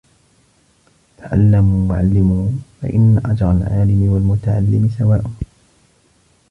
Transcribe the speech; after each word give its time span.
تَعَلَّمُوا 1.17 1.89
وَعَلِّمُوا 1.89 2.51
فَإِنَّ 2.81 3.21
أَجْرَ 3.25 3.51
الْعَالِمِ 3.51 4.09
وَالْمُتَعَلِّمِ 4.11 4.89
سَوَاءٌ 4.99 5.23